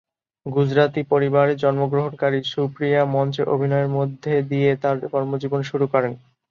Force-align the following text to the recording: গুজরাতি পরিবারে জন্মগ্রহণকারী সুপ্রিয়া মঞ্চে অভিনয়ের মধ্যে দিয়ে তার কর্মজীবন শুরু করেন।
গুজরাতি 0.45 1.01
পরিবারে 1.11 1.53
জন্মগ্রহণকারী 1.63 2.39
সুপ্রিয়া 2.53 3.01
মঞ্চে 3.13 3.43
অভিনয়ের 3.53 3.89
মধ্যে 3.97 4.33
দিয়ে 4.51 4.71
তার 4.83 4.97
কর্মজীবন 5.13 5.61
শুরু 5.69 5.85
করেন। 5.93 6.13